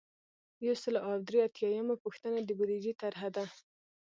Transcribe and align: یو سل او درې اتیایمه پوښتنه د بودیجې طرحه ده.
یو 0.65 0.75
سل 0.83 0.95
او 1.07 1.13
درې 1.27 1.39
اتیایمه 1.47 1.95
پوښتنه 2.03 2.37
د 2.41 2.49
بودیجې 2.57 2.93
طرحه 3.01 3.29
ده. 3.35 3.45